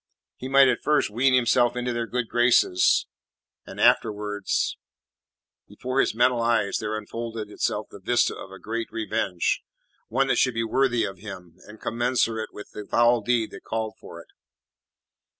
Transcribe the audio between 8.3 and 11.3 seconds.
of a great revenge; one that should be worthy of